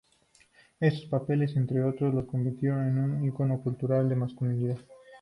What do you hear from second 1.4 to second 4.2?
entre otros, lo convirtieron en un icono cultural de